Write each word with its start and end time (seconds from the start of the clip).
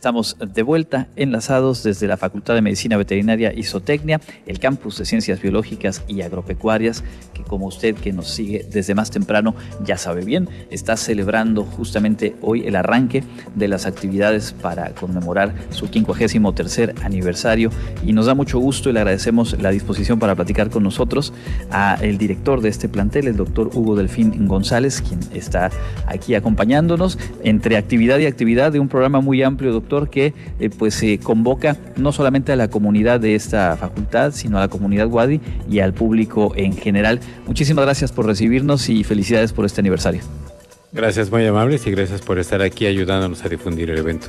Estamos 0.00 0.38
de 0.38 0.62
vuelta 0.62 1.08
enlazados 1.14 1.82
desde 1.82 2.06
la 2.06 2.16
Facultad 2.16 2.54
de 2.54 2.62
Medicina 2.62 2.96
Veterinaria 2.96 3.52
y 3.54 3.66
el 4.46 4.58
campus 4.58 4.96
de 4.96 5.04
Ciencias 5.04 5.42
Biológicas 5.42 6.04
y 6.08 6.22
Agropecuarias, 6.22 7.04
que 7.34 7.42
como 7.42 7.66
usted 7.66 7.94
que 7.94 8.10
nos 8.10 8.28
sigue 8.28 8.66
desde 8.72 8.94
más 8.94 9.10
temprano 9.10 9.54
ya 9.84 9.98
sabe 9.98 10.24
bien, 10.24 10.48
está 10.70 10.96
celebrando 10.96 11.64
justamente 11.64 12.34
hoy 12.40 12.66
el 12.66 12.76
arranque 12.76 13.24
de 13.54 13.68
las 13.68 13.84
actividades 13.84 14.54
para 14.54 14.94
conmemorar 14.94 15.52
su 15.68 15.86
53 15.86 16.92
aniversario. 17.02 17.70
Y 18.02 18.14
nos 18.14 18.24
da 18.24 18.34
mucho 18.34 18.58
gusto 18.58 18.88
y 18.88 18.94
le 18.94 19.00
agradecemos 19.00 19.60
la 19.60 19.70
disposición 19.70 20.18
para 20.18 20.34
platicar 20.34 20.70
con 20.70 20.82
nosotros 20.82 21.34
a 21.70 21.98
el 22.00 22.16
director 22.16 22.62
de 22.62 22.70
este 22.70 22.88
plantel, 22.88 23.28
el 23.28 23.36
doctor 23.36 23.68
Hugo 23.74 23.96
Delfín 23.96 24.46
González, 24.48 25.02
quien 25.02 25.20
está 25.34 25.70
aquí 26.06 26.34
acompañándonos 26.34 27.18
entre 27.44 27.76
actividad 27.76 28.18
y 28.18 28.24
actividad 28.24 28.72
de 28.72 28.80
un 28.80 28.88
programa 28.88 29.20
muy 29.20 29.42
amplio 29.42 29.74
doctor, 29.90 30.08
que 30.08 30.32
eh, 30.58 30.70
pues 30.70 30.94
se 30.94 31.18
convoca 31.18 31.76
no 31.96 32.12
solamente 32.12 32.52
a 32.52 32.56
la 32.56 32.68
comunidad 32.68 33.20
de 33.20 33.34
esta 33.34 33.76
facultad, 33.76 34.32
sino 34.32 34.58
a 34.58 34.60
la 34.60 34.68
comunidad 34.68 35.08
Wadi 35.08 35.40
y 35.68 35.80
al 35.80 35.92
público 35.92 36.52
en 36.56 36.76
general. 36.76 37.20
Muchísimas 37.46 37.84
gracias 37.84 38.12
por 38.12 38.26
recibirnos 38.26 38.88
y 38.88 39.04
felicidades 39.04 39.52
por 39.52 39.64
este 39.66 39.80
aniversario. 39.80 40.22
Gracias, 40.92 41.30
muy 41.30 41.46
amables 41.46 41.86
y 41.86 41.90
gracias 41.90 42.20
por 42.20 42.38
estar 42.38 42.62
aquí 42.62 42.86
ayudándonos 42.86 43.44
a 43.44 43.48
difundir 43.48 43.90
el 43.90 43.98
evento. 43.98 44.28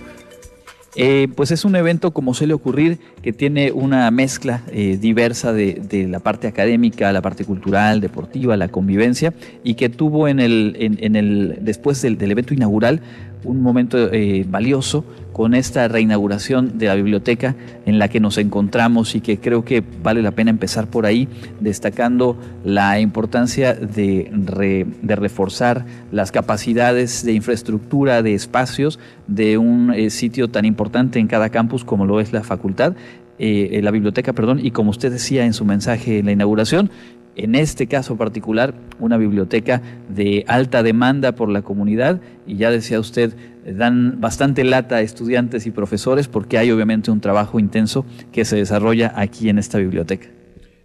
Eh, 0.96 1.30
pues 1.36 1.52
es 1.52 1.64
un 1.64 1.78
evento, 1.78 2.12
como 2.12 2.34
suele 2.34 2.54
ocurrir, 2.54 3.00
que 3.22 3.32
tiene 3.32 3.72
una 3.72 4.12
mezcla 4.12 4.62
eh, 4.72 4.98
diversa 5.00 5.53
de, 5.53 6.08
la 6.09 6.20
parte 6.20 6.48
académica, 6.48 7.14
la 7.14 7.22
parte 7.22 7.46
cultural, 7.46 8.02
deportiva, 8.02 8.58
la 8.58 8.68
convivencia, 8.68 9.34
y 9.64 9.75
que 9.75 9.88
tuvo 9.88 10.28
en 10.28 10.42
el, 10.42 10.75
en, 10.78 11.16
el 11.16 11.59
después 11.62 12.02
del, 12.02 12.18
del 12.18 12.31
evento 12.31 12.53
inaugural 12.53 13.02
un 13.44 13.61
momento 13.61 14.11
eh, 14.11 14.45
valioso 14.47 15.03
con 15.34 15.53
esta 15.53 15.88
reinauguración 15.88 16.78
de 16.78 16.88
la 16.88 16.95
biblioteca 16.95 17.56
en 17.86 18.00
la 18.00 18.09
que 18.09 18.20
nos 18.20 18.38
encontramos 18.38 19.16
y 19.16 19.22
que 19.22 19.39
creo 19.39 19.64
que 19.64 19.84
vale 20.03 20.22
la 20.22 20.31
pena 20.31 20.52
empezar 20.52 20.88
por 20.88 21.06
ahí, 21.06 21.28
destacando 21.59 22.38
la 22.64 23.00
importancia 23.00 23.73
de, 23.73 24.86
reforzar 25.03 25.86
las 26.12 26.31
capacidades 26.31 27.25
de 27.25 27.34
infraestructura, 27.34 28.22
de 28.22 28.34
espacios 28.34 29.00
de 29.28 29.58
un 29.58 29.94
eh, 29.94 30.09
sitio 30.09 30.50
tan 30.50 30.66
importante 30.66 31.19
en 31.19 31.28
cada 31.28 31.50
campus 31.50 31.84
como 31.86 32.06
lo 32.06 32.19
es 32.19 32.34
la 32.34 32.44
facultad. 32.44 32.94
Eh, 33.39 33.80
la 33.81 33.89
biblioteca, 33.89 34.34
perdón, 34.34 34.59
y 34.62 34.69
como 34.69 34.92
usted 34.92 35.12
decía 35.12 35.45
en 35.45 35.53
su 35.53 35.66
mensaje 35.66 36.19
en 36.19 36.28
la 36.28 36.31
inauguración, 36.31 36.92
en 37.36 37.56
este 37.56 37.88
caso 37.88 38.18
particular, 38.18 38.74
una 39.00 39.18
biblioteca 39.18 39.82
de 40.10 40.44
alta 40.48 40.84
demanda 40.84 41.34
por 41.34 41.50
la 41.50 41.62
comunidad 41.62 42.22
y 42.46 42.58
ya 42.58 42.72
decía 42.72 43.00
usted, 43.00 43.34
dan 43.66 44.20
bastante 44.20 44.64
lata 44.64 44.98
a 44.98 45.02
estudiantes 45.02 45.66
y 45.66 45.72
profesores 45.72 46.28
porque 46.28 46.58
hay 46.58 46.72
obviamente 46.72 47.12
un 47.12 47.22
trabajo 47.22 47.59
intenso 47.59 48.06
que 48.32 48.46
se 48.46 48.58
desarrolla 48.58 49.14
aquí 49.16 49.50
en 49.50 49.59
esta 49.59 49.78
biblioteca. 49.78 50.28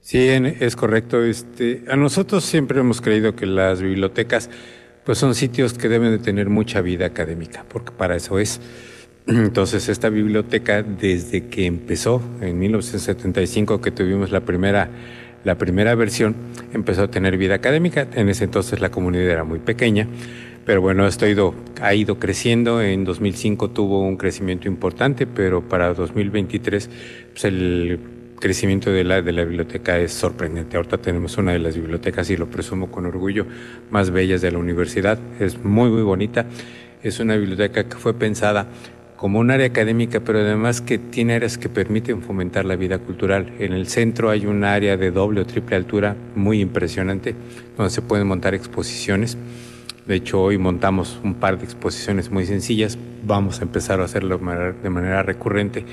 Sí, 0.00 0.18
es 0.18 0.76
correcto. 0.76 1.24
Este, 1.24 1.82
a 1.90 1.96
nosotros 1.96 2.44
siempre 2.44 2.78
hemos 2.78 3.00
creído 3.00 3.34
que 3.34 3.46
las 3.46 3.82
bibliotecas 3.82 4.48
pues 5.04 5.18
son 5.18 5.34
sitios 5.34 5.72
que 5.74 5.88
deben 5.88 6.10
de 6.10 6.18
tener 6.18 6.48
mucha 6.48 6.80
vida 6.80 7.06
académica, 7.06 7.64
porque 7.68 7.92
para 7.92 8.16
eso 8.16 8.38
es. 8.38 8.60
Entonces, 9.26 9.88
esta 9.88 10.08
biblioteca, 10.08 10.82
desde 10.82 11.46
que 11.46 11.66
empezó 11.66 12.22
en 12.40 12.58
1975, 12.58 13.80
que 13.80 13.90
tuvimos 13.90 14.30
la 14.30 14.40
primera 14.42 14.88
la 15.46 15.56
primera 15.56 15.94
versión 15.94 16.34
empezó 16.74 17.04
a 17.04 17.08
tener 17.08 17.36
vida 17.36 17.54
académica, 17.54 18.08
en 18.14 18.28
ese 18.28 18.42
entonces 18.42 18.80
la 18.80 18.90
comunidad 18.90 19.30
era 19.30 19.44
muy 19.44 19.60
pequeña, 19.60 20.08
pero 20.64 20.80
bueno, 20.80 21.06
esto 21.06 21.24
ha 21.24 21.28
ido, 21.28 21.54
ha 21.80 21.94
ido 21.94 22.18
creciendo, 22.18 22.82
en 22.82 23.04
2005 23.04 23.70
tuvo 23.70 24.00
un 24.00 24.16
crecimiento 24.16 24.66
importante, 24.66 25.24
pero 25.24 25.62
para 25.62 25.94
2023 25.94 26.90
pues 27.30 27.44
el 27.44 28.00
crecimiento 28.40 28.90
de 28.90 29.04
la, 29.04 29.22
de 29.22 29.30
la 29.30 29.44
biblioteca 29.44 29.96
es 30.00 30.12
sorprendente. 30.12 30.76
Ahorita 30.78 30.98
tenemos 30.98 31.38
una 31.38 31.52
de 31.52 31.60
las 31.60 31.76
bibliotecas, 31.76 32.28
y 32.30 32.36
lo 32.36 32.50
presumo 32.50 32.90
con 32.90 33.06
orgullo, 33.06 33.46
más 33.90 34.10
bellas 34.10 34.40
de 34.40 34.50
la 34.50 34.58
universidad. 34.58 35.16
Es 35.38 35.64
muy, 35.64 35.90
muy 35.90 36.02
bonita. 36.02 36.46
Es 37.04 37.20
una 37.20 37.36
biblioteca 37.36 37.84
que 37.84 37.96
fue 37.96 38.14
pensada 38.14 38.66
como 39.16 39.38
un 39.38 39.50
área 39.50 39.66
académica, 39.66 40.20
pero 40.20 40.40
además 40.40 40.80
que 40.80 40.98
tiene 40.98 41.34
áreas 41.34 41.58
que 41.58 41.68
permiten 41.68 42.22
fomentar 42.22 42.64
la 42.64 42.76
vida 42.76 42.98
cultural. 42.98 43.52
En 43.58 43.72
el 43.72 43.86
centro 43.88 44.30
hay 44.30 44.46
un 44.46 44.64
área 44.64 44.96
de 44.96 45.10
doble 45.10 45.40
o 45.40 45.46
triple 45.46 45.76
altura 45.76 46.16
muy 46.34 46.60
impresionante, 46.60 47.34
donde 47.76 47.90
se 47.90 48.02
pueden 48.02 48.26
montar 48.26 48.54
exposiciones. 48.54 49.38
De 50.06 50.14
hecho, 50.14 50.40
hoy 50.40 50.58
montamos 50.58 51.18
un 51.24 51.34
par 51.34 51.58
de 51.58 51.64
exposiciones 51.64 52.30
muy 52.30 52.46
sencillas, 52.46 52.96
vamos 53.24 53.60
a 53.60 53.64
empezar 53.64 54.00
a 54.00 54.04
hacerlo 54.04 54.38
de 54.38 54.90
manera 54.90 55.22
recurrente, 55.22 55.84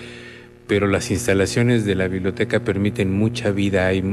pero 0.67 0.87
las 0.87 1.09
instalaciones 1.09 1.85
de 1.85 1.95
la 1.95 2.07
biblioteca 2.07 2.59
permiten 2.59 3.11
mucha 3.11 3.51
vida. 3.51 3.87
Hay 3.87 4.03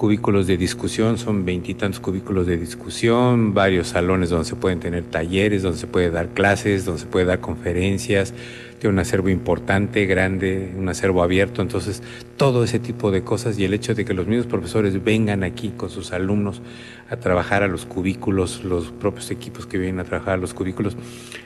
cubículos 0.00 0.46
de 0.46 0.56
discusión, 0.56 1.18
son 1.18 1.44
veintitantos 1.44 2.00
cubículos 2.00 2.46
de 2.46 2.56
discusión, 2.56 3.52
varios 3.52 3.88
salones 3.88 4.30
donde 4.30 4.46
se 4.46 4.56
pueden 4.56 4.80
tener 4.80 5.04
talleres, 5.04 5.62
donde 5.62 5.76
se 5.76 5.86
puede 5.86 6.10
dar 6.10 6.28
clases, 6.28 6.86
donde 6.86 7.02
se 7.02 7.06
puede 7.06 7.26
dar 7.26 7.40
conferencias, 7.40 8.32
tiene 8.80 8.94
un 8.94 8.98
acervo 8.98 9.28
importante, 9.28 10.06
grande, 10.06 10.72
un 10.76 10.88
acervo 10.88 11.22
abierto, 11.22 11.60
entonces 11.60 12.02
todo 12.38 12.64
ese 12.64 12.78
tipo 12.78 13.10
de 13.10 13.22
cosas 13.22 13.58
y 13.58 13.64
el 13.66 13.74
hecho 13.74 13.94
de 13.94 14.06
que 14.06 14.14
los 14.14 14.26
mismos 14.26 14.46
profesores 14.46 15.04
vengan 15.04 15.44
aquí 15.44 15.74
con 15.76 15.90
sus 15.90 16.12
alumnos 16.12 16.62
a 17.10 17.16
trabajar 17.16 17.62
a 17.62 17.68
los 17.68 17.84
cubículos, 17.84 18.64
los 18.64 18.90
propios 18.90 19.30
equipos 19.30 19.66
que 19.66 19.76
vienen 19.76 20.00
a 20.00 20.04
trabajar 20.04 20.34
a 20.34 20.36
los 20.38 20.54
cubículos, 20.54 20.96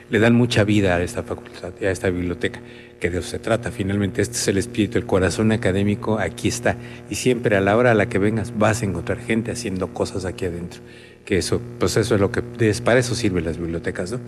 le 0.09 0.19
dan 0.19 0.33
mucha 0.33 0.63
vida 0.63 0.95
a 0.95 1.03
esta 1.03 1.23
facultad, 1.23 1.73
a 1.81 1.91
esta 1.91 2.09
biblioteca, 2.09 2.61
que 3.01 3.09
de 3.09 3.19
eso 3.19 3.27
se 3.27 3.39
trata. 3.39 3.69
Finalmente, 3.69 4.21
este 4.21 4.37
es 4.37 4.47
el 4.47 4.57
espíritu, 4.57 4.97
el 4.97 5.05
corazón 5.05 5.51
académico, 5.51 6.17
aquí 6.19 6.47
está. 6.47 6.77
Y 7.09 7.15
siempre 7.15 7.57
a 7.57 7.61
la 7.61 7.75
hora 7.75 7.91
a 7.91 7.95
la 7.95 8.07
que 8.07 8.17
vengas 8.17 8.57
vas 8.57 8.81
a 8.81 8.85
encontrar 8.85 9.17
gente 9.19 9.51
haciendo 9.51 9.93
cosas 9.93 10.23
aquí 10.23 10.45
adentro. 10.45 10.79
Que 11.25 11.37
eso, 11.37 11.59
pues 11.79 11.97
eso 11.97 12.15
es 12.15 12.21
lo 12.21 12.31
que, 12.31 12.43
para 12.83 12.99
eso 12.99 13.13
sirven 13.13 13.43
las 13.43 13.57
bibliotecas, 13.57 14.13
¿no? 14.13 14.19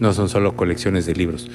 No 0.00 0.12
son 0.12 0.28
solo 0.28 0.56
colecciones 0.56 1.06
de 1.06 1.14
libros. 1.14 1.48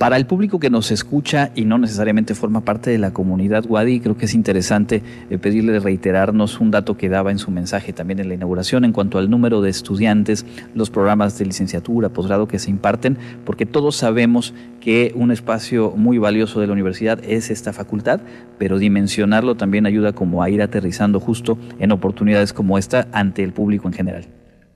Para 0.00 0.16
el 0.16 0.24
público 0.24 0.58
que 0.58 0.70
nos 0.70 0.90
escucha 0.92 1.50
y 1.54 1.66
no 1.66 1.76
necesariamente 1.76 2.34
forma 2.34 2.64
parte 2.64 2.88
de 2.88 2.96
la 2.96 3.12
comunidad 3.12 3.66
Wadi, 3.68 4.00
creo 4.00 4.16
que 4.16 4.24
es 4.24 4.32
interesante 4.32 5.02
eh, 5.28 5.36
pedirle 5.36 5.78
reiterarnos 5.78 6.58
un 6.58 6.70
dato 6.70 6.96
que 6.96 7.10
daba 7.10 7.30
en 7.30 7.36
su 7.36 7.50
mensaje 7.50 7.92
también 7.92 8.18
en 8.18 8.28
la 8.28 8.34
inauguración 8.34 8.86
en 8.86 8.94
cuanto 8.94 9.18
al 9.18 9.28
número 9.28 9.60
de 9.60 9.68
estudiantes, 9.68 10.46
los 10.74 10.88
programas 10.88 11.38
de 11.38 11.44
licenciatura, 11.44 12.08
posgrado 12.08 12.48
que 12.48 12.58
se 12.58 12.70
imparten, 12.70 13.18
porque 13.44 13.66
todos 13.66 13.94
sabemos 13.94 14.54
que 14.80 15.12
un 15.14 15.32
espacio 15.32 15.90
muy 15.94 16.16
valioso 16.16 16.62
de 16.62 16.68
la 16.68 16.72
universidad 16.72 17.20
es 17.22 17.50
esta 17.50 17.74
facultad, 17.74 18.20
pero 18.56 18.78
dimensionarlo 18.78 19.56
también 19.56 19.84
ayuda 19.84 20.14
como 20.14 20.42
a 20.42 20.48
ir 20.48 20.62
aterrizando 20.62 21.20
justo 21.20 21.58
en 21.78 21.92
oportunidades 21.92 22.54
como 22.54 22.78
esta 22.78 23.06
ante 23.12 23.44
el 23.44 23.52
público 23.52 23.86
en 23.86 23.92
general. 23.92 24.24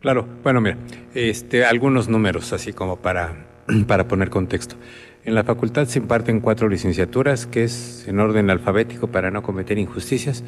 Claro, 0.00 0.28
bueno, 0.42 0.60
mira, 0.60 0.76
este, 1.14 1.64
algunos 1.64 2.10
números 2.10 2.52
así 2.52 2.74
como 2.74 2.96
para, 2.96 3.46
para 3.86 4.06
poner 4.06 4.28
contexto. 4.28 4.76
En 5.26 5.34
la 5.34 5.42
facultad 5.42 5.86
se 5.86 6.00
imparten 6.00 6.40
cuatro 6.40 6.68
licenciaturas, 6.68 7.46
que 7.46 7.64
es 7.64 8.06
en 8.06 8.20
orden 8.20 8.50
alfabético 8.50 9.06
para 9.06 9.30
no 9.30 9.42
cometer 9.42 9.78
injusticias. 9.78 10.44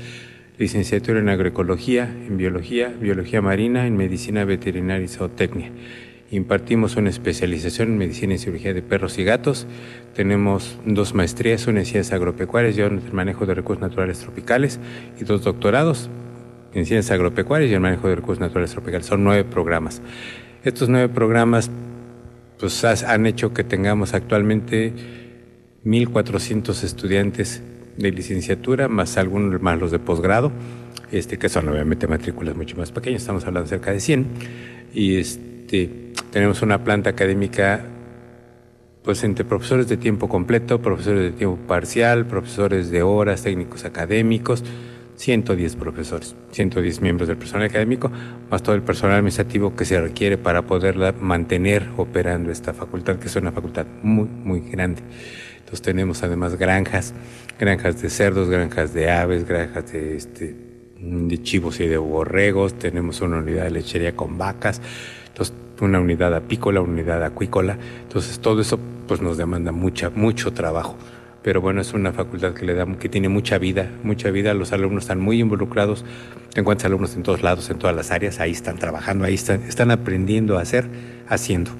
Licenciatura 0.59 1.19
en 1.19 1.31
agroecología, 1.31 2.05
en 2.05 2.37
biología, 2.37 2.93
biología 3.01 3.41
marina, 3.41 3.87
en 3.87 3.97
medicina 3.97 4.45
veterinaria 4.45 5.07
y 5.07 5.09
zootecnia. 5.09 5.71
Impartimos 6.31 6.97
una 6.97 7.09
especialización 7.09 7.93
en 7.93 7.99
medicina 7.99 8.35
y 8.35 8.39
cirugía 8.39 8.75
de 8.75 8.83
perros 8.83 9.17
y 9.17 9.25
gatos. 9.25 9.67
Tenemos 10.15 10.79
dos 10.85 11.15
maestrías, 11.15 11.67
una 11.67 11.81
en 11.81 11.87
ciencias 11.87 12.13
agropecuarias 12.13 12.77
y 12.77 12.83
otra 12.83 12.99
en 12.99 13.07
el 13.07 13.13
manejo 13.15 13.47
de 13.47 13.55
recursos 13.55 13.81
naturales 13.81 14.19
tropicales 14.19 14.79
y 15.19 15.25
dos 15.25 15.43
doctorados 15.43 16.11
en 16.75 16.85
ciencias 16.85 17.11
agropecuarias 17.13 17.71
y 17.71 17.75
el 17.75 17.81
manejo 17.81 18.09
de 18.09 18.17
recursos 18.17 18.41
naturales 18.41 18.73
tropicales. 18.73 19.07
Son 19.07 19.25
nueve 19.25 19.45
programas. 19.45 20.03
Estos 20.65 20.91
nueve 20.91 21.09
programas 21.09 21.71
pues 22.59 22.85
han 22.85 23.27
hecho 23.27 23.53
que 23.53 23.65
tengamos 23.65 24.15
actualmente 24.15 24.93
1.400 25.85 26.83
estudiantes 26.83 27.63
de 27.97 28.11
licenciatura, 28.11 28.89
más 28.89 29.17
algunos 29.17 29.61
más 29.61 29.79
los 29.79 29.91
de 29.91 29.99
posgrado, 29.99 30.53
este, 31.13 31.39
que 31.39 31.49
son 31.49 31.69
obviamente 31.69 32.07
matrículas 32.07 32.57
mucho 32.57 32.77
más 32.77 32.91
pequeñas, 32.93 33.23
estamos 33.23 33.45
hablando 33.47 33.69
cerca 33.69 33.93
de 33.93 34.01
100, 34.01 34.27
y 34.93 35.17
este, 35.17 36.13
tenemos 36.31 36.63
una 36.63 36.83
planta 36.83 37.11
académica 37.11 37.85
pues 39.03 39.23
entre 39.23 39.45
profesores 39.45 39.87
de 39.87 39.97
tiempo 39.97 40.29
completo, 40.29 40.83
profesores 40.83 41.23
de 41.23 41.31
tiempo 41.31 41.57
parcial, 41.69 42.27
profesores 42.27 42.91
de 42.91 43.03
horas, 43.03 43.43
técnicos 43.43 43.85
académicos, 43.85 44.65
110 45.17 45.77
profesores, 45.77 46.37
110 46.53 47.01
miembros 47.01 47.29
del 47.29 47.37
personal 47.37 47.67
académico, 47.67 48.11
más 48.51 48.63
todo 48.63 48.75
el 48.75 48.83
personal 48.83 49.17
administrativo 49.17 49.75
que 49.75 49.85
se 49.85 50.01
requiere 50.01 50.39
para 50.39 50.63
poderla 50.63 51.13
mantener 51.13 51.89
operando 51.97 52.51
esta 52.53 52.73
facultad, 52.73 53.17
que 53.17 53.27
es 53.27 53.37
una 53.37 53.53
facultad 53.53 53.87
muy, 54.03 54.29
muy 54.29 54.61
grande. 54.61 55.03
Entonces 55.59 55.83
tenemos 55.83 56.23
además 56.23 56.57
granjas, 56.57 57.15
granjas 57.59 58.01
de 58.01 58.11
cerdos, 58.11 58.49
granjas 58.49 58.95
de 58.95 59.11
aves, 59.11 59.47
granjas 59.49 59.91
de, 59.93 60.17
este, 60.17 60.55
chivos 61.43 61.81
y 61.81 61.87
de 61.89 61.97
borregos, 61.97 62.79
tenemos 62.79 63.21
una 63.21 63.39
unidad 63.39 63.65
de 63.65 63.71
lechería 63.71 64.15
con 64.15 64.39
vacas, 64.39 64.81
entonces 65.29 65.55
una 65.81 66.01
unidad 66.01 66.35
apícola, 66.35 66.81
una 66.81 66.93
unidad 66.93 67.25
acuícola, 67.25 67.79
entonces 68.03 68.39
todo 68.39 68.61
eso 68.61 68.79
pues 69.07 69.21
nos 69.21 69.37
demanda 69.37 69.73
mucha, 69.73 70.11
mucho 70.11 70.53
trabajo. 70.53 70.97
Pero 71.47 71.61
bueno, 71.61 71.81
es 71.81 71.93
una 71.93 72.13
facultad 72.13 72.55
que 72.55 72.67
le 72.67 72.75
da, 72.75 72.85
que 72.99 73.09
tiene 73.09 73.29
mucha 73.29 73.57
vida, 73.59 73.89
mucha 74.03 74.33
vida. 74.33 74.53
Los 74.53 74.73
alumnos 74.73 75.05
están 75.05 75.21
muy 75.21 75.39
involucrados. 75.39 76.05
Te 76.53 76.59
encuentras 76.59 76.87
alumnos 76.87 77.15
en 77.15 77.23
todos 77.23 77.45
lados, 77.45 77.71
en 77.71 77.79
todas 77.79 77.95
las 77.95 78.11
áreas. 78.11 78.41
Ahí 78.41 78.51
están 78.51 78.79
trabajando, 78.79 79.25
ahí 79.25 79.35
están, 79.35 79.63
están 79.63 79.93
aprendiendo 79.93 80.59
a 80.59 80.63
hacer, 80.63 80.89
haciendo. 81.29 81.71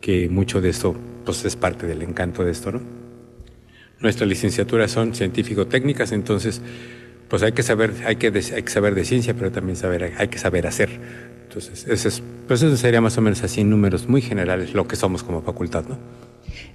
Que 0.00 0.28
mucho 0.28 0.60
de 0.60 0.68
esto, 0.68 0.94
pues 1.24 1.44
es 1.44 1.56
parte 1.56 1.88
del 1.88 2.00
encanto 2.00 2.44
de 2.44 2.52
esto, 2.52 2.70
¿no? 2.70 2.80
Nuestras 3.98 4.28
licenciaturas 4.28 4.92
son 4.92 5.16
científico-técnicas, 5.16 6.12
entonces, 6.12 6.62
pues 7.26 7.42
hay 7.42 7.50
que 7.50 7.64
saber, 7.64 7.92
hay 8.06 8.14
que, 8.14 8.28
hay 8.28 8.62
que 8.62 8.70
saber 8.70 8.94
de 8.94 9.04
ciencia, 9.04 9.34
pero 9.34 9.50
también 9.50 9.74
saber, 9.74 10.14
hay 10.16 10.28
que 10.28 10.38
saber 10.38 10.64
hacer. 10.64 10.90
Entonces, 11.42 11.88
ese 11.88 12.06
es, 12.06 12.22
pues 12.46 12.62
eso 12.62 12.76
sería 12.76 13.00
más 13.00 13.18
o 13.18 13.20
menos 13.20 13.42
así 13.42 13.62
en 13.62 13.70
números 13.70 14.08
muy 14.08 14.22
generales 14.22 14.74
lo 14.74 14.86
que 14.86 14.94
somos 14.94 15.24
como 15.24 15.42
facultad, 15.42 15.86
¿no? 15.88 15.98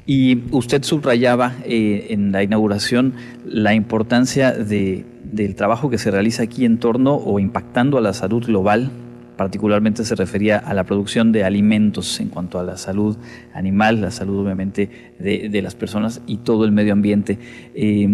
Y 0.05 0.43
usted 0.51 0.83
subrayaba 0.83 1.55
eh, 1.65 2.07
en 2.09 2.31
la 2.31 2.43
inauguración 2.43 3.13
la 3.45 3.73
importancia 3.73 4.51
de, 4.51 5.05
del 5.23 5.55
trabajo 5.55 5.89
que 5.89 5.97
se 5.97 6.11
realiza 6.11 6.43
aquí 6.43 6.65
en 6.65 6.79
torno 6.79 7.15
o 7.15 7.39
impactando 7.39 7.97
a 7.97 8.01
la 8.01 8.13
salud 8.13 8.45
global. 8.45 8.91
Particularmente 9.37 10.03
se 10.03 10.15
refería 10.15 10.57
a 10.57 10.73
la 10.73 10.83
producción 10.83 11.31
de 11.31 11.43
alimentos 11.43 12.19
en 12.19 12.29
cuanto 12.29 12.59
a 12.59 12.63
la 12.63 12.77
salud 12.77 13.17
animal, 13.53 14.01
la 14.01 14.11
salud 14.11 14.39
obviamente 14.45 15.13
de, 15.19 15.61
las 15.61 15.75
personas 15.75 16.21
y 16.27 16.37
todo 16.37 16.65
el 16.65 16.71
medio 16.71 16.93
ambiente. 16.93 17.39
Eh, 17.73 18.07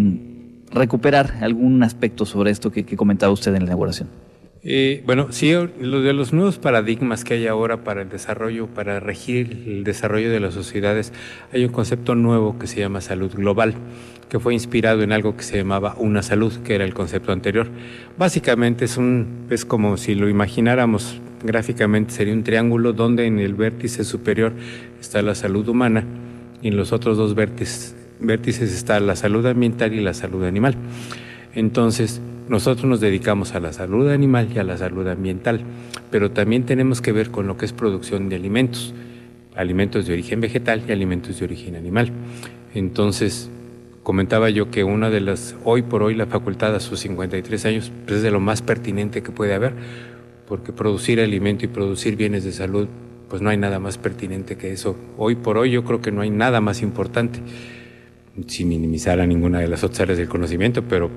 recuperar 0.70 1.38
algún 1.40 1.82
aspecto 1.82 2.24
sobre 2.24 2.50
esto 2.50 2.70
que 2.70 2.84
comentaba 2.96 3.32
usted 3.32 3.54
en 3.54 3.60
la 3.60 3.66
inauguración. 3.66 4.27
Eh, 4.70 5.02
bueno, 5.06 5.28
sí, 5.30 5.50
lo 5.80 6.02
de 6.02 6.12
los 6.12 6.34
nuevos 6.34 6.58
paradigmas 6.58 7.24
que 7.24 7.32
hay 7.32 7.46
ahora 7.46 7.84
para 7.84 8.02
el 8.02 8.10
desarrollo, 8.10 8.66
para 8.66 9.00
regir 9.00 9.64
el 9.66 9.82
desarrollo 9.82 10.30
de 10.30 10.40
las 10.40 10.52
sociedades, 10.52 11.10
hay 11.54 11.64
un 11.64 11.72
concepto 11.72 12.14
nuevo 12.14 12.58
que 12.58 12.66
se 12.66 12.80
llama 12.80 13.00
salud 13.00 13.32
global, 13.34 13.72
que 14.28 14.38
fue 14.38 14.52
inspirado 14.52 15.02
en 15.02 15.12
algo 15.12 15.38
que 15.38 15.42
se 15.42 15.56
llamaba 15.56 15.94
una 15.96 16.22
salud, 16.22 16.52
que 16.64 16.74
era 16.74 16.84
el 16.84 16.92
concepto 16.92 17.32
anterior. 17.32 17.66
Básicamente 18.18 18.84
es 18.84 18.98
un, 18.98 19.46
es 19.48 19.64
como 19.64 19.96
si 19.96 20.14
lo 20.14 20.28
imagináramos 20.28 21.18
gráficamente, 21.42 22.12
sería 22.12 22.34
un 22.34 22.44
triángulo 22.44 22.92
donde 22.92 23.24
en 23.24 23.38
el 23.38 23.54
vértice 23.54 24.04
superior 24.04 24.52
está 25.00 25.22
la 25.22 25.34
salud 25.34 25.66
humana 25.66 26.04
y 26.60 26.68
en 26.68 26.76
los 26.76 26.92
otros 26.92 27.16
dos 27.16 27.34
vértices, 27.34 27.96
vértices 28.20 28.74
está 28.74 29.00
la 29.00 29.16
salud 29.16 29.46
ambiental 29.46 29.94
y 29.94 30.02
la 30.02 30.12
salud 30.12 30.44
animal. 30.44 30.74
Entonces, 31.54 32.20
nosotros 32.48 32.86
nos 32.86 33.00
dedicamos 33.00 33.54
a 33.54 33.60
la 33.60 33.72
salud 33.72 34.08
animal 34.10 34.48
y 34.54 34.58
a 34.58 34.64
la 34.64 34.76
salud 34.76 35.06
ambiental, 35.06 35.60
pero 36.10 36.30
también 36.30 36.64
tenemos 36.64 37.00
que 37.00 37.12
ver 37.12 37.30
con 37.30 37.46
lo 37.46 37.56
que 37.56 37.66
es 37.66 37.72
producción 37.72 38.28
de 38.28 38.36
alimentos, 38.36 38.94
alimentos 39.54 40.06
de 40.06 40.14
origen 40.14 40.40
vegetal 40.40 40.82
y 40.88 40.92
alimentos 40.92 41.38
de 41.38 41.44
origen 41.44 41.76
animal. 41.76 42.10
Entonces, 42.74 43.50
comentaba 44.02 44.48
yo 44.50 44.70
que 44.70 44.84
una 44.84 45.10
de 45.10 45.20
las, 45.20 45.56
hoy 45.64 45.82
por 45.82 46.02
hoy 46.02 46.14
la 46.14 46.26
facultad 46.26 46.74
a 46.74 46.80
sus 46.80 47.00
53 47.00 47.66
años 47.66 47.92
pues, 48.06 48.18
es 48.18 48.22
de 48.22 48.30
lo 48.30 48.40
más 48.40 48.62
pertinente 48.62 49.22
que 49.22 49.30
puede 49.30 49.54
haber, 49.54 49.74
porque 50.46 50.72
producir 50.72 51.20
alimento 51.20 51.66
y 51.66 51.68
producir 51.68 52.16
bienes 52.16 52.44
de 52.44 52.52
salud, 52.52 52.88
pues 53.28 53.42
no 53.42 53.50
hay 53.50 53.58
nada 53.58 53.78
más 53.78 53.98
pertinente 53.98 54.56
que 54.56 54.72
eso. 54.72 54.96
Hoy 55.18 55.34
por 55.34 55.58
hoy 55.58 55.70
yo 55.70 55.84
creo 55.84 56.00
que 56.00 56.10
no 56.10 56.22
hay 56.22 56.30
nada 56.30 56.62
más 56.62 56.80
importante, 56.80 57.40
sin 58.46 58.68
minimizar 58.68 59.20
a 59.20 59.26
ninguna 59.26 59.60
de 59.60 59.68
las 59.68 59.84
otras 59.84 60.00
áreas 60.00 60.16
del 60.16 60.28
conocimiento, 60.28 60.82
pero 60.84 61.10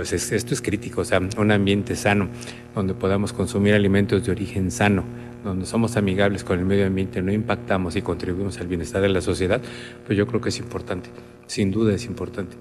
pues 0.00 0.14
esto 0.14 0.54
es 0.54 0.62
crítico, 0.62 1.02
o 1.02 1.04
sea, 1.04 1.20
un 1.36 1.50
ambiente 1.50 1.94
sano, 1.94 2.30
donde 2.74 2.94
podamos 2.94 3.34
consumir 3.34 3.74
alimentos 3.74 4.24
de 4.24 4.32
origen 4.32 4.70
sano, 4.70 5.04
donde 5.44 5.66
somos 5.66 5.98
amigables 5.98 6.42
con 6.42 6.58
el 6.58 6.64
medio 6.64 6.86
ambiente, 6.86 7.20
no 7.20 7.30
impactamos 7.30 7.96
y 7.96 8.00
contribuimos 8.00 8.58
al 8.60 8.66
bienestar 8.66 9.02
de 9.02 9.10
la 9.10 9.20
sociedad, 9.20 9.60
pues 10.06 10.16
yo 10.16 10.26
creo 10.26 10.40
que 10.40 10.48
es 10.48 10.58
importante, 10.58 11.10
sin 11.46 11.70
duda 11.70 11.92
es 11.92 12.06
importante. 12.06 12.56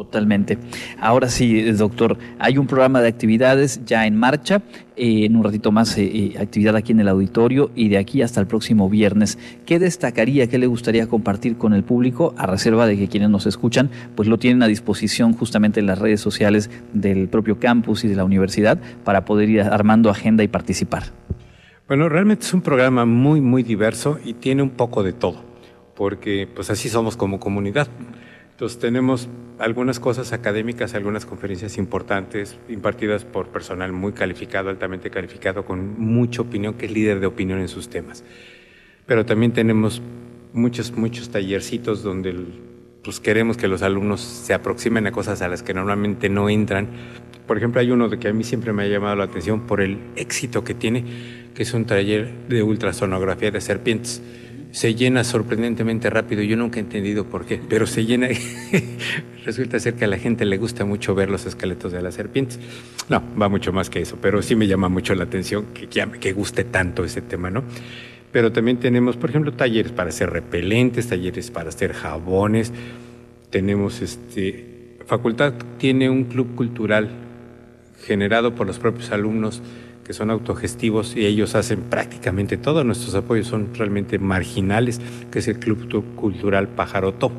Totalmente. 0.00 0.56
Ahora 0.98 1.28
sí, 1.28 1.60
doctor, 1.72 2.16
hay 2.38 2.56
un 2.56 2.66
programa 2.66 3.02
de 3.02 3.08
actividades 3.08 3.84
ya 3.84 4.06
en 4.06 4.16
marcha, 4.16 4.62
eh, 4.96 5.26
en 5.26 5.36
un 5.36 5.44
ratito 5.44 5.72
más 5.72 5.98
eh, 5.98 6.04
eh, 6.04 6.38
actividad 6.40 6.74
aquí 6.74 6.92
en 6.92 7.00
el 7.00 7.08
auditorio 7.08 7.70
y 7.74 7.90
de 7.90 7.98
aquí 7.98 8.22
hasta 8.22 8.40
el 8.40 8.46
próximo 8.46 8.88
viernes. 8.88 9.36
¿Qué 9.66 9.78
destacaría, 9.78 10.46
qué 10.46 10.56
le 10.56 10.66
gustaría 10.66 11.06
compartir 11.06 11.58
con 11.58 11.74
el 11.74 11.84
público 11.84 12.34
a 12.38 12.46
reserva 12.46 12.86
de 12.86 12.96
que 12.96 13.08
quienes 13.08 13.28
nos 13.28 13.44
escuchan 13.44 13.90
pues 14.14 14.26
lo 14.26 14.38
tienen 14.38 14.62
a 14.62 14.68
disposición 14.68 15.34
justamente 15.34 15.80
en 15.80 15.86
las 15.86 15.98
redes 15.98 16.22
sociales 16.22 16.70
del 16.94 17.28
propio 17.28 17.60
campus 17.60 18.02
y 18.02 18.08
de 18.08 18.16
la 18.16 18.24
universidad 18.24 18.78
para 19.04 19.26
poder 19.26 19.50
ir 19.50 19.60
armando 19.60 20.08
agenda 20.08 20.42
y 20.42 20.48
participar? 20.48 21.02
Bueno, 21.88 22.08
realmente 22.08 22.46
es 22.46 22.54
un 22.54 22.62
programa 22.62 23.04
muy, 23.04 23.42
muy 23.42 23.62
diverso 23.62 24.18
y 24.24 24.32
tiene 24.32 24.62
un 24.62 24.70
poco 24.70 25.02
de 25.02 25.12
todo, 25.12 25.44
porque 25.94 26.48
pues 26.54 26.70
así 26.70 26.88
somos 26.88 27.18
como 27.18 27.38
comunidad. 27.38 27.88
Entonces 28.60 28.78
tenemos 28.78 29.26
algunas 29.58 29.98
cosas 30.00 30.34
académicas, 30.34 30.92
algunas 30.92 31.24
conferencias 31.24 31.78
importantes 31.78 32.58
impartidas 32.68 33.24
por 33.24 33.48
personal 33.48 33.90
muy 33.90 34.12
calificado, 34.12 34.68
altamente 34.68 35.08
calificado, 35.08 35.64
con 35.64 35.98
mucha 35.98 36.42
opinión, 36.42 36.74
que 36.74 36.84
es 36.84 36.92
líder 36.92 37.20
de 37.20 37.26
opinión 37.26 37.58
en 37.58 37.68
sus 37.68 37.88
temas. 37.88 38.22
Pero 39.06 39.24
también 39.24 39.52
tenemos 39.52 40.02
muchos, 40.52 40.92
muchos 40.92 41.30
tallercitos 41.30 42.02
donde 42.02 42.34
pues, 43.02 43.18
queremos 43.18 43.56
que 43.56 43.66
los 43.66 43.80
alumnos 43.80 44.20
se 44.20 44.52
aproximen 44.52 45.06
a 45.06 45.10
cosas 45.10 45.40
a 45.40 45.48
las 45.48 45.62
que 45.62 45.72
normalmente 45.72 46.28
no 46.28 46.50
entran. 46.50 46.86
Por 47.46 47.56
ejemplo, 47.56 47.80
hay 47.80 47.90
uno 47.90 48.10
de 48.10 48.18
que 48.18 48.28
a 48.28 48.34
mí 48.34 48.44
siempre 48.44 48.74
me 48.74 48.82
ha 48.82 48.88
llamado 48.88 49.16
la 49.16 49.24
atención 49.24 49.66
por 49.66 49.80
el 49.80 50.00
éxito 50.16 50.64
que 50.64 50.74
tiene, 50.74 51.04
que 51.54 51.62
es 51.62 51.72
un 51.72 51.86
taller 51.86 52.30
de 52.50 52.62
ultrasonografía 52.62 53.50
de 53.50 53.62
serpientes 53.62 54.20
se 54.72 54.94
llena 54.94 55.24
sorprendentemente 55.24 56.10
rápido. 56.10 56.42
Yo 56.42 56.56
nunca 56.56 56.78
he 56.78 56.82
entendido 56.82 57.24
por 57.24 57.44
qué, 57.46 57.60
pero 57.68 57.86
se 57.86 58.04
llena. 58.04 58.28
Resulta 59.44 59.80
ser 59.80 59.94
que 59.94 60.04
a 60.04 60.08
la 60.08 60.18
gente 60.18 60.44
le 60.44 60.58
gusta 60.58 60.84
mucho 60.84 61.14
ver 61.14 61.30
los 61.30 61.46
esqueletos 61.46 61.92
de 61.92 62.02
las 62.02 62.14
serpientes. 62.14 62.58
No, 63.08 63.22
va 63.40 63.48
mucho 63.48 63.72
más 63.72 63.90
que 63.90 64.00
eso, 64.00 64.18
pero 64.20 64.42
sí 64.42 64.54
me 64.54 64.66
llama 64.66 64.88
mucho 64.88 65.14
la 65.14 65.24
atención 65.24 65.66
que, 65.74 65.88
que 65.88 66.32
guste 66.32 66.64
tanto 66.64 67.04
ese 67.04 67.22
tema, 67.22 67.50
¿no? 67.50 67.64
Pero 68.32 68.52
también 68.52 68.78
tenemos, 68.78 69.16
por 69.16 69.30
ejemplo, 69.30 69.52
talleres 69.52 69.92
para 69.92 70.10
hacer 70.10 70.30
repelentes, 70.30 71.08
talleres 71.08 71.50
para 71.50 71.70
hacer 71.70 71.92
jabones. 71.92 72.72
Tenemos 73.50 74.02
este. 74.02 74.96
Facultad 75.06 75.54
tiene 75.78 76.08
un 76.08 76.24
club 76.24 76.54
cultural 76.54 77.10
generado 78.04 78.54
por 78.54 78.66
los 78.66 78.78
propios 78.78 79.10
alumnos 79.10 79.60
que 80.04 80.12
son 80.12 80.30
autogestivos 80.30 81.16
y 81.16 81.26
ellos 81.26 81.54
hacen 81.54 81.82
prácticamente 81.82 82.56
todos 82.56 82.84
nuestros 82.84 83.14
apoyos 83.14 83.46
son 83.46 83.74
realmente 83.74 84.18
marginales, 84.18 85.00
que 85.30 85.38
es 85.40 85.48
el 85.48 85.58
Club 85.58 86.14
Cultural 86.14 86.68
Pajaroto. 86.68 87.32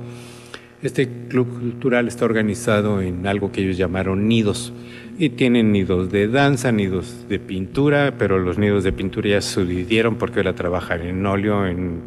Este 0.81 1.07
club 1.29 1.47
cultural 1.59 2.07
está 2.07 2.25
organizado 2.25 3.01
en 3.01 3.27
algo 3.27 3.51
que 3.51 3.61
ellos 3.61 3.77
llamaron 3.77 4.27
nidos 4.27 4.73
y 5.19 5.29
tienen 5.29 5.71
nidos 5.71 6.11
de 6.11 6.27
danza, 6.27 6.71
nidos 6.71 7.27
de 7.29 7.37
pintura, 7.37 8.15
pero 8.17 8.39
los 8.39 8.57
nidos 8.57 8.83
de 8.83 8.91
pintura 8.91 9.29
ya 9.29 9.41
se 9.41 9.63
dividieron 9.63 10.15
porque 10.15 10.39
ahora 10.39 10.55
trabajan 10.55 11.01
en 11.01 11.23
óleo, 11.23 11.67
en 11.67 12.01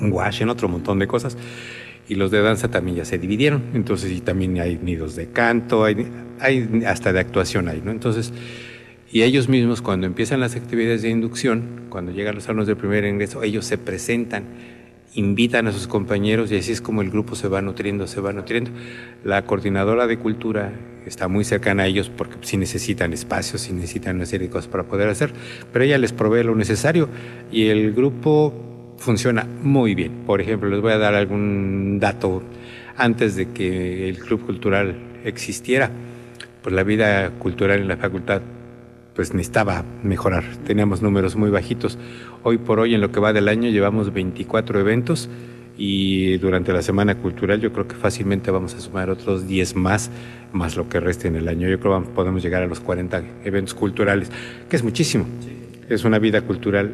wash, 0.00 0.42
en 0.42 0.48
otro 0.48 0.68
montón 0.68 0.98
de 0.98 1.06
cosas. 1.06 1.36
Y 2.08 2.16
los 2.16 2.30
de 2.30 2.42
danza 2.42 2.68
también 2.68 2.98
ya 2.98 3.04
se 3.04 3.18
dividieron. 3.18 3.62
Entonces, 3.74 4.10
y 4.10 4.20
también 4.20 4.58
hay 4.58 4.78
nidos 4.82 5.16
de 5.16 5.28
canto, 5.28 5.84
hay, 5.84 6.06
hasta 6.86 7.12
de 7.12 7.20
actuación 7.20 7.68
hay, 7.68 7.80
¿no? 7.82 7.90
Entonces, 7.90 8.32
y 9.10 9.22
ellos 9.22 9.48
mismos, 9.48 9.82
cuando 9.82 10.06
empiezan 10.06 10.40
las 10.40 10.56
actividades 10.56 11.02
de 11.02 11.10
inducción, 11.10 11.86
cuando 11.88 12.12
llegan 12.12 12.34
los 12.34 12.46
alumnos 12.48 12.66
del 12.66 12.76
primer 12.76 13.04
ingreso, 13.04 13.42
ellos 13.42 13.64
se 13.64 13.78
presentan, 13.78 14.44
invitan 15.14 15.68
a 15.68 15.72
sus 15.72 15.86
compañeros 15.86 16.50
y 16.50 16.56
así 16.56 16.72
es 16.72 16.80
como 16.80 17.02
el 17.02 17.10
grupo 17.10 17.36
se 17.36 17.46
va 17.48 17.62
nutriendo, 17.62 18.06
se 18.06 18.20
va 18.20 18.32
nutriendo. 18.32 18.70
La 19.22 19.44
coordinadora 19.44 20.06
de 20.06 20.18
cultura 20.18 20.72
está 21.06 21.28
muy 21.28 21.44
cercana 21.44 21.84
a 21.84 21.86
ellos 21.86 22.10
porque 22.10 22.36
si 22.40 22.56
necesitan 22.56 23.12
espacios, 23.12 23.62
si 23.62 23.72
necesitan 23.72 24.16
una 24.16 24.26
serie 24.26 24.48
de 24.48 24.52
cosas 24.52 24.68
para 24.68 24.84
poder 24.84 25.08
hacer, 25.08 25.32
pero 25.72 25.84
ella 25.84 25.98
les 25.98 26.12
provee 26.12 26.42
lo 26.42 26.56
necesario 26.56 27.08
y 27.52 27.68
el 27.68 27.92
grupo 27.92 28.94
funciona 28.98 29.46
muy 29.62 29.94
bien. 29.94 30.24
Por 30.26 30.40
ejemplo, 30.40 30.68
les 30.68 30.80
voy 30.80 30.92
a 30.92 30.98
dar 30.98 31.14
algún 31.14 31.98
dato 32.00 32.42
antes 32.96 33.36
de 33.36 33.50
que 33.50 34.08
el 34.08 34.18
club 34.18 34.44
cultural 34.44 34.96
existiera. 35.24 35.90
Pues 36.62 36.74
la 36.74 36.82
vida 36.82 37.30
cultural 37.38 37.80
en 37.80 37.88
la 37.88 37.96
facultad 37.96 38.40
pues 39.14 39.32
necesitaba 39.32 39.84
mejorar. 40.02 40.44
Teníamos 40.66 41.02
números 41.02 41.36
muy 41.36 41.50
bajitos. 41.50 41.98
Hoy 42.42 42.58
por 42.58 42.80
hoy, 42.80 42.94
en 42.94 43.00
lo 43.00 43.12
que 43.12 43.20
va 43.20 43.32
del 43.32 43.48
año, 43.48 43.70
llevamos 43.70 44.12
24 44.12 44.80
eventos 44.80 45.28
y 45.76 46.38
durante 46.38 46.72
la 46.72 46.82
Semana 46.82 47.16
Cultural 47.16 47.60
yo 47.60 47.72
creo 47.72 47.88
que 47.88 47.96
fácilmente 47.96 48.50
vamos 48.50 48.74
a 48.74 48.80
sumar 48.80 49.10
otros 49.10 49.46
10 49.46 49.76
más, 49.76 50.10
más 50.52 50.76
lo 50.76 50.88
que 50.88 51.00
reste 51.00 51.28
en 51.28 51.36
el 51.36 51.48
año. 51.48 51.68
Yo 51.68 51.78
creo 51.78 52.02
que 52.02 52.10
podemos 52.10 52.42
llegar 52.42 52.62
a 52.62 52.66
los 52.66 52.80
40 52.80 53.22
eventos 53.44 53.74
culturales, 53.74 54.30
que 54.68 54.76
es 54.76 54.82
muchísimo. 54.82 55.26
Es 55.88 56.04
una 56.04 56.18
vida 56.18 56.40
cultural 56.42 56.92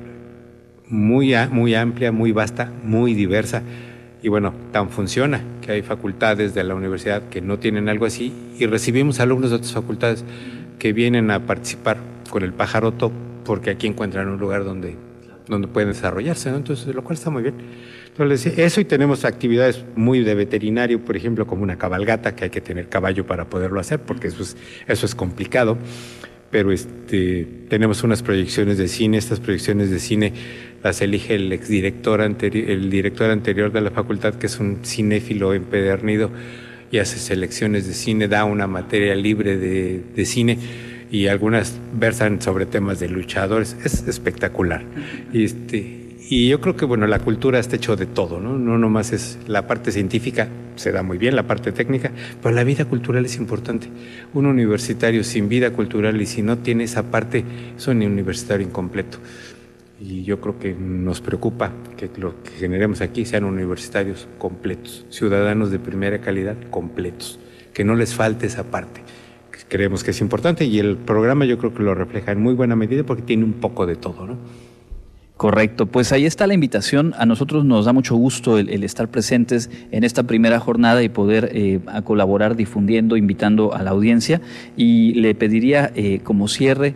muy, 0.89 1.35
muy 1.51 1.75
amplia, 1.75 2.13
muy 2.13 2.33
vasta, 2.33 2.71
muy 2.85 3.15
diversa. 3.15 3.63
Y 4.23 4.29
bueno, 4.29 4.53
tan 4.73 4.91
funciona 4.91 5.41
que 5.63 5.73
hay 5.73 5.83
facultades 5.83 6.53
de 6.53 6.65
la 6.65 6.75
universidad 6.75 7.31
que 7.31 7.41
no 7.41 7.59
tienen 7.59 7.89
algo 7.89 8.05
así 8.05 8.35
y 8.59 8.67
recibimos 8.67 9.21
alumnos 9.21 9.49
de 9.51 9.57
otras 9.57 9.73
facultades 9.73 10.25
que 10.79 10.93
vienen 10.93 11.31
a 11.31 11.47
participar 11.47 12.10
con 12.31 12.43
el 12.43 12.53
pájaro 12.53 12.93
top 12.93 13.13
porque 13.45 13.71
aquí 13.71 13.87
encuentran 13.87 14.29
un 14.29 14.39
lugar 14.39 14.65
donde, 14.65 14.97
donde 15.49 15.69
pueden 15.69 15.91
desarrollarse, 15.91 16.51
¿no? 16.51 16.59
Entonces, 16.59 16.95
lo 16.95 17.03
cual 17.03 17.19
está 17.19 17.31
muy 17.31 17.43
bien. 17.43 17.55
Entonces, 18.09 18.59
eso 18.59 18.81
y 18.81 18.85
tenemos 18.85 19.25
actividades 19.25 19.85
muy 19.97 20.21
de 20.21 20.35
veterinario, 20.35 21.05
por 21.05 21.17
ejemplo, 21.17 21.47
como 21.47 21.63
una 21.63 21.77
cabalgata, 21.77 22.35
que 22.35 22.45
hay 22.45 22.51
que 22.51 22.61
tener 22.61 22.89
caballo 22.89 23.27
para 23.27 23.49
poderlo 23.51 23.81
hacer, 23.81 24.01
porque 24.01 24.29
eso 24.29 24.43
es, 24.43 24.57
eso 24.87 25.07
es 25.07 25.15
complicado. 25.15 25.79
Pero 26.51 26.73
este, 26.73 27.47
tenemos 27.69 28.03
unas 28.03 28.23
proyecciones 28.23 28.77
de 28.77 28.89
cine, 28.89 29.19
estas 29.19 29.41
proyecciones 29.41 29.91
de 29.91 30.01
cine 30.01 30.33
las 30.83 31.01
elige 31.01 31.35
el 31.35 31.53
exdirector 31.53 32.23
anterior, 32.23 32.71
el 32.71 32.91
director 32.91 33.31
anterior 33.31 33.71
de 33.71 33.81
la 33.81 33.91
facultad, 33.91 34.35
que 34.35 34.47
es 34.47 34.59
un 34.59 34.79
cinéfilo 34.85 35.55
empedernido 35.55 36.31
y 36.91 36.99
hace 36.99 37.19
selecciones 37.19 37.87
de 37.87 37.95
cine, 37.95 38.27
da 38.27 38.45
una 38.45 38.67
materia 38.67 39.15
libre 39.15 39.57
de, 39.57 40.03
de 40.15 40.25
cine 40.25 40.59
y 41.11 41.27
algunas 41.27 41.79
versan 41.95 42.41
sobre 42.41 42.67
temas 42.67 43.01
de 43.01 43.09
luchadores. 43.09 43.77
Es 43.85 44.07
espectacular. 44.07 44.83
Este, 45.33 46.01
y 46.31 46.49
yo 46.49 46.61
creo 46.61 46.77
que 46.77 46.85
bueno, 46.85 47.09
la 47.09 47.19
cultura 47.19 47.59
está 47.59 47.75
hecho 47.75 47.97
de 47.97 48.07
todo, 48.07 48.39
¿no? 48.39 48.57
No 48.57 48.79
nomás 48.79 49.13
es 49.13 49.39
la 49.49 49.67
parte 49.67 49.91
científica, 49.91 50.49
se 50.77 50.93
da 50.93 51.03
muy 51.03 51.19
bien, 51.19 51.35
la 51.35 51.43
parte 51.43 51.73
técnica, 51.73 52.13
pero 52.41 52.55
la 52.55 52.63
vida 52.63 52.85
cultural 52.85 53.25
es 53.27 53.37
importante. 53.37 53.89
Un 54.33 54.47
universitario 54.47 55.25
sin 55.25 55.49
vida 55.49 55.73
cultural 55.73 56.21
y 56.21 56.27
si 56.27 56.43
no 56.43 56.59
tiene 56.59 56.85
esa 56.85 57.11
parte, 57.11 57.45
es 57.77 57.87
un 57.89 58.03
universitario 58.03 58.65
incompleto. 58.65 59.19
Y 60.01 60.23
yo 60.23 60.41
creo 60.41 60.59
que 60.59 60.73
nos 60.73 61.21
preocupa 61.21 61.73
que 61.97 62.09
lo 62.17 62.43
que 62.43 62.53
generemos 62.53 63.01
aquí 63.01 63.25
sean 63.25 63.43
universitarios 63.45 64.29
completos, 64.39 65.05
ciudadanos 65.11 65.73
de 65.73 65.81
primera 65.81 66.21
calidad 66.21 66.57
completos, 66.71 67.41
que 67.75 67.85
no 67.85 67.97
les 67.97 68.15
falte 68.15 68.47
esa 68.47 68.71
parte. 68.71 69.03
Creemos 69.71 70.05
que 70.05 70.11
es 70.11 70.21
importante 70.21 70.67
y 70.67 70.79
el 70.79 70.99
programa 70.99 71.47
yo 71.47 71.57
creo 71.57 71.73
que 71.73 71.83
lo 71.83 71.95
refleja 71.95 72.33
en 72.33 72.43
muy 72.43 72.53
buena 72.53 72.77
medida 72.77 73.05
porque 73.05 73.23
tiene 73.23 73.45
un 73.45 73.55
poco 73.55 73.87
de 73.87 73.97
todo, 73.97 74.27
¿no? 74.27 74.37
Correcto, 75.41 75.87
pues 75.87 76.13
ahí 76.13 76.27
está 76.27 76.47
la 76.47 76.53
invitación. 76.53 77.15
A 77.17 77.25
nosotros 77.25 77.65
nos 77.65 77.87
da 77.87 77.95
mucho 77.95 78.15
gusto 78.15 78.59
el, 78.59 78.85
estar 78.85 79.09
presentes 79.09 79.71
en 79.91 80.05
esta 80.05 80.25
primera 80.25 80.61
jornada 80.61 81.03
y 81.03 81.09
poder 81.09 81.53
eh, 81.55 81.81
colaborar 82.05 82.57
difundiendo, 82.57 83.17
invitando 83.17 83.73
a 83.73 83.83
la 83.83 83.93
audiencia. 83.93 84.43
Y 84.77 85.15
le 85.15 85.35
pediría 85.35 85.93
eh, 85.95 86.21
como 86.23 86.47
cierre, 86.47 86.95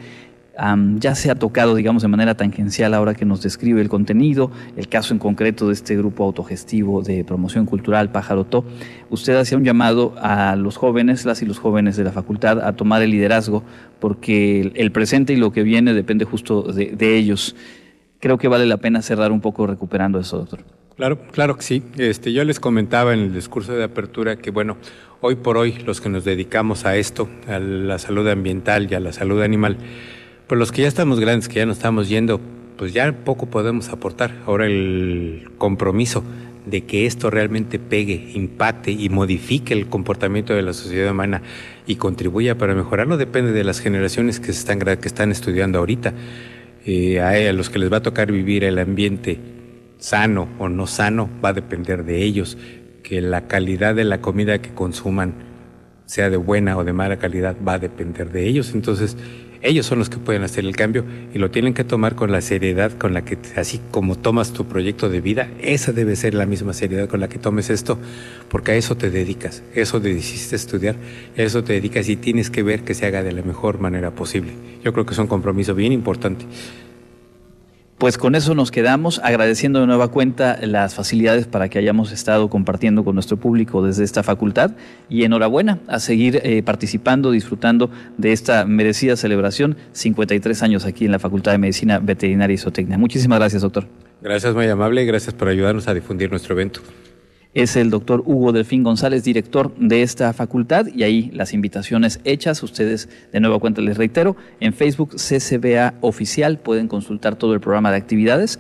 ya 0.99 1.14
se 1.14 1.30
ha 1.30 1.34
tocado, 1.34 1.75
digamos, 1.75 2.02
de 2.02 2.08
manera 2.08 2.37
tangencial 2.37 2.94
ahora 2.94 3.14
que 3.14 3.25
nos 3.25 3.42
describe 3.42 3.80
el 3.80 3.88
contenido, 3.88 4.50
el 4.76 4.88
caso 4.88 5.12
en 5.12 5.18
concreto 5.18 5.68
de 5.68 5.75
este 5.75 5.96
grupo 5.96 6.25
autogestivo 6.25 7.02
de 7.02 7.25
promoción 7.25 7.66
cultural 7.66 8.11
Pájaro 8.11 8.44
To. 8.44 8.64
Usted 9.11 9.37
hacía 9.37 9.58
un 9.58 9.64
llamado 9.64 10.14
a 10.18 10.56
los 10.56 10.76
jóvenes, 10.76 11.25
las 11.25 11.42
y 11.42 11.46
los 11.46 11.58
jóvenes 11.58 11.96
de 11.96 12.04
la 12.04 12.12
facultad, 12.12 12.61
a 12.61 12.75
tomar 12.75 13.02
el 13.02 13.11
liderazgo, 13.11 13.62
porque 14.00 14.73
el, 14.75 14.92
presente 14.92 15.32
y 15.32 15.37
lo 15.37 15.52
que 15.52 15.62
viene 15.62 15.92
depende 15.92 16.25
justo 16.25 16.62
de 16.62 17.16
ellos 17.16 17.56
creo 18.25 18.38
que 18.38 18.49
vale 18.49 18.64
la 18.64 18.78
pena 18.78 19.02
cerrar 19.02 19.32
un 19.32 19.42
poco 19.42 19.66
recuperando 19.66 20.18
eso, 20.18 20.38
doctor. 20.38 20.61
Claro, 20.96 21.18
claro 21.30 21.56
que 21.56 21.62
sí. 21.62 21.82
Este, 21.99 22.32
yo 22.32 22.42
les 22.44 22.58
comentaba 22.58 23.12
en 23.12 23.20
el 23.20 23.34
discurso 23.34 23.75
de 23.75 23.84
apertura 23.84 24.37
que, 24.37 24.50
bueno, 24.50 24.78
hoy 25.20 25.34
por 25.34 25.58
hoy 25.58 25.75
los 25.84 26.00
que 26.00 26.08
nos 26.08 26.25
dedicamos 26.25 26.87
a 26.87 26.96
esto, 26.96 27.28
a 27.46 27.58
la 27.58 27.99
salud 27.99 28.26
ambiental 28.26 28.90
y 28.90 28.94
a 28.94 29.00
la 29.00 29.12
salud 29.12 29.42
animal, 29.42 29.76
pues 30.46 30.58
los 30.58 30.72
que 30.72 30.82
ya 30.82 30.88
estamos 30.88 31.20
grandes, 31.20 31.48
que 31.48 31.56
ya 31.56 31.66
nos 31.66 31.78
estamos 31.78 32.08
yendo, 32.08 32.40
pues 32.76 32.92
ya 32.92 33.12
poco 33.24 33.46
podemos 33.46 33.88
aportar. 33.88 34.42
Ahora 34.46 34.66
el 34.66 35.50
compromiso 35.58 36.22
de 36.66 36.82
que 36.82 37.06
esto 37.06 37.30
realmente 37.30 37.78
pegue, 37.78 38.32
impacte 38.34 38.90
y 38.90 39.08
modifique 39.08 39.74
el 39.74 39.86
comportamiento 39.88 40.54
de 40.54 40.62
la 40.62 40.72
sociedad 40.72 41.10
humana 41.12 41.42
y 41.86 41.96
contribuya 41.96 42.56
para 42.56 42.74
mejorarlo 42.74 43.16
depende 43.16 43.52
de 43.52 43.64
las 43.64 43.80
generaciones 43.80 44.40
que, 44.40 44.50
están, 44.50 44.78
que 44.80 45.08
están 45.08 45.30
estudiando 45.30 45.78
ahorita. 45.78 46.14
Eh, 46.86 47.20
a, 47.20 47.52
los 47.52 47.70
que 47.70 47.78
les 47.78 47.90
va 47.90 47.98
a 47.98 48.02
tocar 48.02 48.30
vivir 48.30 48.64
el 48.64 48.78
ambiente 48.78 49.38
sano 49.98 50.48
o 50.58 50.68
no 50.68 50.86
sano 50.86 51.30
va 51.42 51.50
a 51.50 51.52
depender 51.54 52.04
de 52.04 52.22
ellos, 52.22 52.58
que 53.02 53.20
la 53.22 53.46
calidad 53.46 53.94
de 53.94 54.04
la 54.04 54.20
comida 54.20 54.60
que 54.60 54.74
consuman 54.74 55.34
sea 56.04 56.28
de 56.28 56.36
buena 56.36 56.76
o 56.76 56.84
de 56.84 56.92
mala 56.92 57.18
calidad 57.18 57.56
va 57.66 57.74
a 57.74 57.78
depender 57.78 58.30
de 58.30 58.46
ellos. 58.46 58.74
Entonces, 58.74 59.16
ellos 59.64 59.87
son 59.87 59.99
los 59.99 60.11
que 60.11 60.18
pueden 60.18 60.42
hacer 60.42 60.64
el 60.64 60.76
cambio 60.76 61.04
y 61.33 61.38
lo 61.38 61.50
tienen 61.50 61.73
que 61.73 61.85
tomar 61.85 62.14
con 62.14 62.30
la 62.30 62.42
seriedad 62.42 62.92
con 62.92 63.14
la 63.14 63.25
que, 63.25 63.38
así 63.56 63.80
como 63.90 64.16
tomas 64.16 64.52
tu 64.52 64.66
proyecto 64.66 65.09
de 65.09 65.23
vida, 65.23 65.49
esa 65.61 65.92
debe 65.92 66.16
ser 66.16 66.35
la 66.35 66.44
misma 66.44 66.75
seriedad 66.75 67.09
con 67.09 67.18
la 67.18 67.28
que 67.28 67.38
tomes 67.38 67.71
esto, 67.71 67.99
porque 68.50 68.73
a 68.73 68.75
eso 68.76 68.97
te 68.97 69.11
dedicas, 69.11 69.62
eso 69.75 70.00
decidiste 70.00 70.54
estudiar, 70.54 70.97
a 71.37 71.42
eso 71.42 71.64
te 71.64 71.73
dedicas 71.73 72.09
y 72.11 72.16
tienes 72.16 72.50
que 72.50 72.62
ver 72.62 72.85
que 72.85 72.94
se 72.94 73.06
haga 73.06 73.23
de 73.23 73.33
la 73.33 73.42
mejor 73.42 73.80
manera 73.80 74.11
posible. 74.11 74.52
Yo 74.85 74.92
creo 74.92 75.06
que 75.06 75.14
es 75.14 75.18
un 75.18 75.28
compromiso 75.28 75.75
bien 75.75 75.92
importante. 75.92 76.44
Pues 77.98 78.18
con 78.18 78.34
eso 78.34 78.54
nos 78.54 78.72
quedamos, 78.72 79.20
agradeciendo 79.22 79.80
de 79.80 79.86
nueva 79.86 80.08
cuenta 80.08 80.58
las 80.60 80.94
facilidades 80.94 81.46
para 81.46 81.68
que 81.68 81.78
hayamos 81.78 82.10
estado 82.10 82.50
compartiendo 82.50 83.04
con 83.04 83.14
nuestro 83.14 83.36
público 83.36 83.86
desde 83.86 84.02
esta 84.02 84.24
facultad 84.24 84.72
y 85.08 85.22
enhorabuena 85.22 85.78
a 85.86 86.00
seguir 86.00 86.40
eh, 86.42 86.62
participando, 86.64 87.30
disfrutando 87.30 87.90
de 88.18 88.32
esta 88.32 88.64
merecida 88.64 89.16
celebración, 89.16 89.76
53 89.92 90.62
años 90.64 90.84
aquí 90.84 91.04
en 91.04 91.12
la 91.12 91.20
Facultad 91.20 91.52
de 91.52 91.58
Medicina 91.58 92.00
Veterinaria 92.00 92.54
y 92.54 92.58
Zootecnia. 92.58 92.98
Muchísimas 92.98 93.38
gracias, 93.38 93.62
doctor. 93.62 93.86
Gracias, 94.20 94.54
muy 94.54 94.66
amable, 94.66 95.02
y 95.02 95.06
gracias 95.06 95.34
por 95.34 95.48
ayudarnos 95.48 95.86
a 95.86 95.94
difundir 95.94 96.30
nuestro 96.30 96.54
evento 96.54 96.80
es 97.54 97.76
el 97.76 97.90
doctor 97.90 98.23
Hugo 98.26 98.52
Delfín 98.52 98.82
González, 98.82 99.25
director 99.25 99.73
de 99.76 100.02
esta 100.02 100.32
facultad, 100.32 100.87
y 100.87 101.04
ahí 101.04 101.30
las 101.32 101.54
invitaciones 101.54 102.20
hechas, 102.25 102.62
ustedes 102.62 103.08
de 103.32 103.40
nuevo 103.40 103.61
cuenta 103.61 103.80
les 103.80 103.96
reitero, 103.96 104.37
en 104.61 104.75
Facebook 104.75 105.16
CCBA 105.16 105.94
Oficial 106.00 106.58
pueden 106.58 106.88
consultar 106.88 107.37
todo 107.37 107.54
el 107.54 107.61
programa 107.61 107.90
de 107.90 107.96
actividades 107.96 108.58